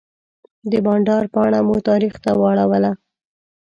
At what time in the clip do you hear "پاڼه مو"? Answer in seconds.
1.33-1.75